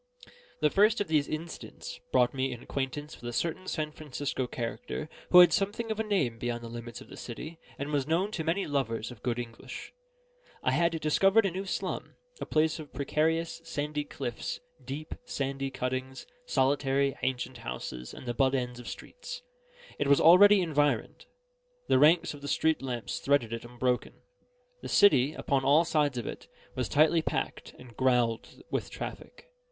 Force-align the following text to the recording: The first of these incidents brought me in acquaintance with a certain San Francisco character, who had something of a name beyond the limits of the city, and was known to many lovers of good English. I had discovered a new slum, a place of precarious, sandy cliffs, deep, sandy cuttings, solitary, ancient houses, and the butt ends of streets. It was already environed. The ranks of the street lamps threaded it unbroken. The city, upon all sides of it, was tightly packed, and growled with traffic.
The 0.61 0.71
first 0.71 0.99
of 0.99 1.09
these 1.09 1.27
incidents 1.27 1.99
brought 2.11 2.33
me 2.33 2.51
in 2.51 2.63
acquaintance 2.63 3.21
with 3.21 3.29
a 3.29 3.33
certain 3.33 3.67
San 3.67 3.91
Francisco 3.91 4.47
character, 4.47 5.07
who 5.29 5.41
had 5.41 5.53
something 5.53 5.91
of 5.91 5.99
a 5.99 6.03
name 6.03 6.39
beyond 6.39 6.63
the 6.63 6.69
limits 6.69 7.01
of 7.01 7.07
the 7.07 7.15
city, 7.15 7.59
and 7.77 7.91
was 7.91 8.07
known 8.07 8.31
to 8.31 8.43
many 8.43 8.65
lovers 8.65 9.11
of 9.11 9.21
good 9.21 9.37
English. 9.37 9.93
I 10.63 10.71
had 10.71 10.99
discovered 10.99 11.45
a 11.45 11.51
new 11.51 11.65
slum, 11.65 12.15
a 12.39 12.47
place 12.47 12.79
of 12.79 12.91
precarious, 12.91 13.61
sandy 13.63 14.03
cliffs, 14.03 14.59
deep, 14.83 15.13
sandy 15.23 15.69
cuttings, 15.69 16.25
solitary, 16.47 17.15
ancient 17.21 17.57
houses, 17.59 18.11
and 18.11 18.25
the 18.25 18.33
butt 18.33 18.55
ends 18.55 18.79
of 18.79 18.87
streets. 18.87 19.43
It 19.99 20.07
was 20.07 20.19
already 20.19 20.61
environed. 20.63 21.27
The 21.89 21.99
ranks 21.99 22.33
of 22.33 22.41
the 22.41 22.47
street 22.47 22.81
lamps 22.81 23.19
threaded 23.19 23.53
it 23.53 23.63
unbroken. 23.63 24.13
The 24.81 24.89
city, 24.89 25.35
upon 25.35 25.63
all 25.63 25.85
sides 25.85 26.17
of 26.17 26.25
it, 26.25 26.47
was 26.73 26.89
tightly 26.89 27.21
packed, 27.21 27.75
and 27.77 27.95
growled 27.95 28.63
with 28.71 28.89
traffic. 28.89 29.47